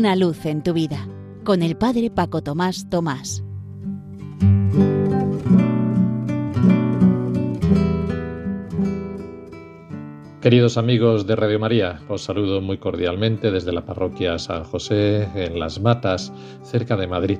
[0.00, 1.06] una luz en tu vida,
[1.44, 3.44] con el Padre Paco Tomás Tomás.
[10.40, 15.60] Queridos amigos de Radio María, os saludo muy cordialmente desde la parroquia San José en
[15.60, 17.38] Las Matas, cerca de Madrid.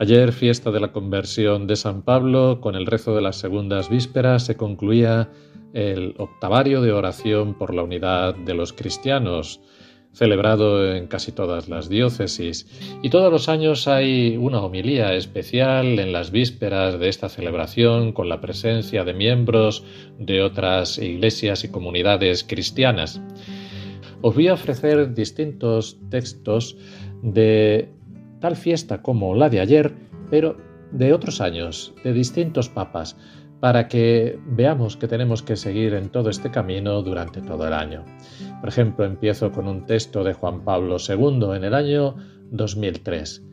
[0.00, 4.46] Ayer, fiesta de la conversión de San Pablo, con el rezo de las segundas vísperas
[4.46, 5.30] se concluía
[5.72, 9.60] el octavario de oración por la unidad de los cristianos,
[10.12, 12.66] celebrado en casi todas las diócesis,
[13.02, 18.28] y todos los años hay una homilía especial en las vísperas de esta celebración con
[18.28, 19.84] la presencia de miembros
[20.18, 23.20] de otras iglesias y comunidades cristianas.
[24.20, 26.76] Os voy a ofrecer distintos textos
[27.22, 27.88] de
[28.40, 29.94] tal fiesta como la de ayer,
[30.30, 30.56] pero
[30.92, 33.16] de otros años, de distintos papas,
[33.62, 38.04] para que veamos que tenemos que seguir en todo este camino durante todo el año.
[38.58, 42.16] Por ejemplo, empiezo con un texto de Juan Pablo II en el año
[42.50, 43.44] 2003.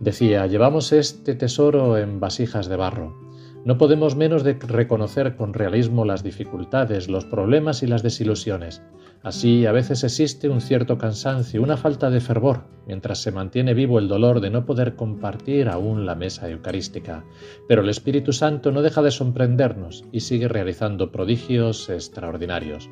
[0.00, 3.16] Decía, llevamos este tesoro en vasijas de barro.
[3.64, 8.82] No podemos menos de reconocer con realismo las dificultades, los problemas y las desilusiones.
[9.22, 13.98] Así, a veces existe un cierto cansancio, una falta de fervor, mientras se mantiene vivo
[13.98, 17.24] el dolor de no poder compartir aún la mesa eucarística.
[17.68, 22.88] Pero el Espíritu Santo no deja de sorprendernos y sigue realizando prodigios extraordinarios.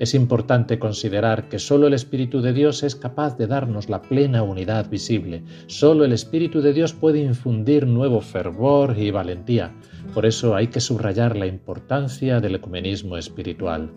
[0.00, 4.42] Es importante considerar que solo el Espíritu de Dios es capaz de darnos la plena
[4.42, 5.44] unidad visible.
[5.66, 9.72] Solo el Espíritu de Dios puede infundir nuevo fervor y valentía.
[10.12, 13.90] Por eso hay que subrayar la importancia del ecumenismo espiritual.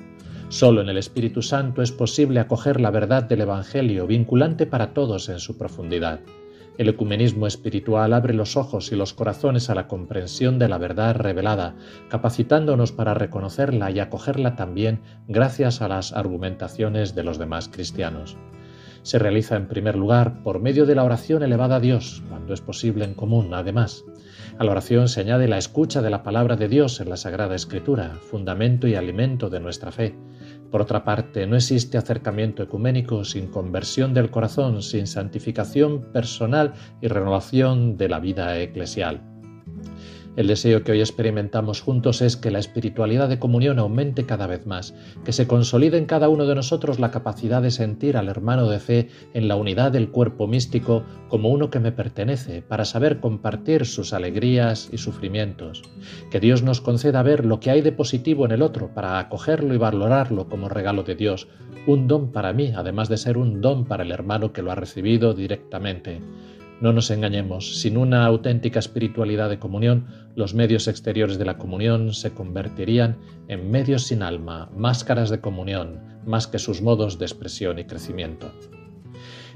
[0.50, 5.28] Solo en el Espíritu Santo es posible acoger la verdad del Evangelio, vinculante para todos
[5.28, 6.22] en su profundidad.
[6.78, 11.16] El ecumenismo espiritual abre los ojos y los corazones a la comprensión de la verdad
[11.16, 11.76] revelada,
[12.08, 18.38] capacitándonos para reconocerla y acogerla también gracias a las argumentaciones de los demás cristianos.
[19.02, 22.61] Se realiza en primer lugar por medio de la oración elevada a Dios, cuando es
[22.61, 24.06] posible en común, además.
[24.60, 27.54] A la oración se añade la escucha de la palabra de Dios en la Sagrada
[27.54, 30.16] Escritura, fundamento y alimento de nuestra fe.
[30.72, 37.08] Por otra parte, no existe acercamiento ecuménico sin conversión del corazón, sin santificación personal y
[37.08, 39.36] renovación de la vida eclesial.
[40.37, 44.67] El deseo que hoy experimentamos juntos es que la espiritualidad de comunión aumente cada vez
[44.67, 44.93] más,
[45.25, 48.80] que se consolide en cada uno de nosotros la capacidad de sentir al hermano de
[48.80, 53.87] fe en la unidad del cuerpo místico como uno que me pertenece, para saber compartir
[53.87, 55.81] sus alegrías y sufrimientos.
[56.30, 59.73] Que Dios nos conceda ver lo que hay de positivo en el otro, para acogerlo
[59.73, 61.48] y valorarlo como regalo de Dios,
[61.87, 64.75] un don para mí, además de ser un don para el hermano que lo ha
[64.75, 66.21] recibido directamente.
[66.80, 70.05] No nos engañemos, sin una auténtica espiritualidad de comunión,
[70.36, 73.17] los medios exteriores de la comunión se convertirían
[73.48, 78.52] en medios sin alma, máscaras de comunión, más que sus modos de expresión y crecimiento.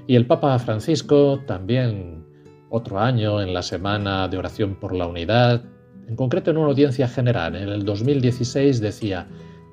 [0.07, 2.25] Y el Papa Francisco también,
[2.69, 5.63] otro año en la Semana de Oración por la Unidad,
[6.07, 9.27] en concreto en una audiencia general, en el 2016 decía,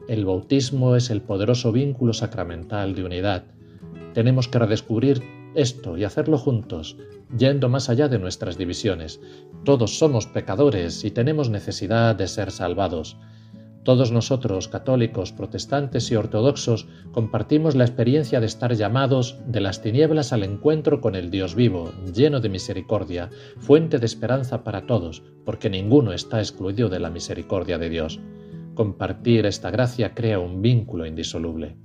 [0.08, 3.44] el bautismo es el poderoso vínculo sacramental de unidad.
[4.14, 5.22] Tenemos que redescubrir
[5.54, 6.96] esto y hacerlo juntos,
[7.36, 9.20] yendo más allá de nuestras divisiones.
[9.64, 13.16] Todos somos pecadores y tenemos necesidad de ser salvados.
[13.88, 20.32] Todos nosotros, católicos, protestantes y ortodoxos, compartimos la experiencia de estar llamados de las tinieblas
[20.34, 25.70] al encuentro con el Dios vivo, lleno de misericordia, fuente de esperanza para todos, porque
[25.70, 28.20] ninguno está excluido de la misericordia de Dios.
[28.74, 31.76] Compartir esta gracia crea un vínculo indisoluble.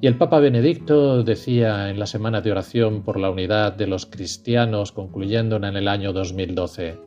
[0.00, 4.06] Y el Papa Benedicto decía en la semana de oración por la unidad de los
[4.06, 6.98] cristianos, concluyéndola en el año 2012,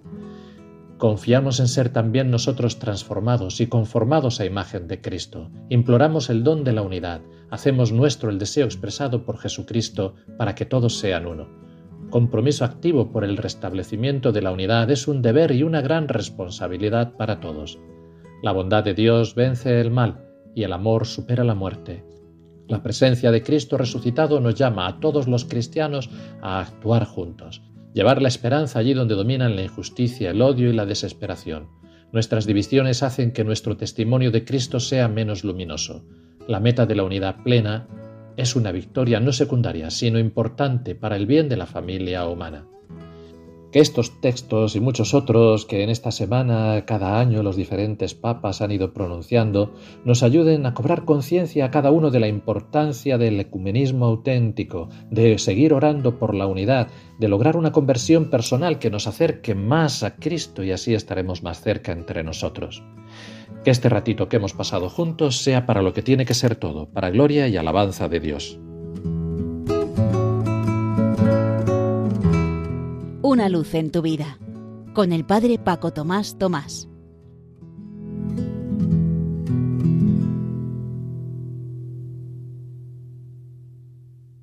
[1.01, 5.49] Confiamos en ser también nosotros transformados y conformados a imagen de Cristo.
[5.67, 7.21] Imploramos el don de la unidad.
[7.49, 11.47] Hacemos nuestro el deseo expresado por Jesucristo para que todos sean uno.
[12.11, 17.13] Compromiso activo por el restablecimiento de la unidad es un deber y una gran responsabilidad
[17.17, 17.79] para todos.
[18.43, 20.23] La bondad de Dios vence el mal
[20.53, 22.03] y el amor supera la muerte.
[22.71, 26.09] La presencia de Cristo resucitado nos llama a todos los cristianos
[26.41, 27.61] a actuar juntos,
[27.93, 31.67] llevar la esperanza allí donde dominan la injusticia, el odio y la desesperación.
[32.13, 36.05] Nuestras divisiones hacen que nuestro testimonio de Cristo sea menos luminoso.
[36.47, 37.89] La meta de la unidad plena
[38.37, 42.67] es una victoria no secundaria, sino importante para el bien de la familia humana
[43.71, 48.61] que estos textos y muchos otros que en esta semana cada año los diferentes papas
[48.61, 49.73] han ido pronunciando
[50.03, 55.37] nos ayuden a cobrar conciencia a cada uno de la importancia del ecumenismo auténtico, de
[55.37, 56.89] seguir orando por la unidad,
[57.19, 61.61] de lograr una conversión personal que nos acerque más a Cristo y así estaremos más
[61.61, 62.83] cerca entre nosotros.
[63.63, 66.89] Que este ratito que hemos pasado juntos sea para lo que tiene que ser todo,
[66.89, 68.59] para gloria y alabanza de Dios.
[73.31, 74.37] Una luz en tu vida,
[74.93, 76.90] con el Padre Paco Tomás Tomás.